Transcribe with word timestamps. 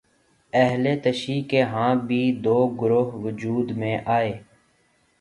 اہل 0.53 0.85
تشیع 1.03 1.41
کے 1.49 1.61
ہاں 1.63 1.93
بھی 2.07 2.21
دو 2.43 2.57
گروہ 2.81 3.11
وجود 3.23 3.71
میں 3.77 3.97
آئے 4.17 4.31